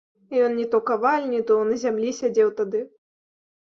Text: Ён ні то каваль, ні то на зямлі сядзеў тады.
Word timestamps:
Ён 0.45 0.55
ні 0.59 0.65
то 0.71 0.79
каваль, 0.87 1.29
ні 1.35 1.43
то 1.53 1.61
на 1.71 1.79
зямлі 1.85 2.19
сядзеў 2.25 2.55
тады. 2.61 2.87